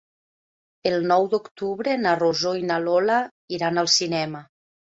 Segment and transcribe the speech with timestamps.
[0.91, 3.21] El nou d'octubre na Rosó i na Lola
[3.61, 4.47] iran al cinema.